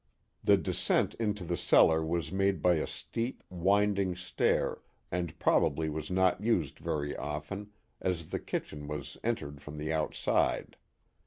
The 0.43 0.57
descent 0.57 1.13
into 1.19 1.43
the 1.43 1.55
cellar 1.55 2.03
was 2.03 2.31
made 2.31 2.59
by 2.63 2.73
a 2.77 2.87
steep, 2.87 3.43
winding 3.51 4.15
stair, 4.15 4.79
and 5.11 5.37
probably 5.37 5.89
was 5.91 6.09
not 6.09 6.41
used 6.41 6.79
very 6.79 7.15
often, 7.15 7.69
as 8.01 8.29
the 8.29 8.39
kitchen 8.39 8.87
was 8.87 9.17
en> 9.23 9.35
tered 9.35 9.59
from 9.59 9.77
the 9.77 9.93
outside. 9.93 10.75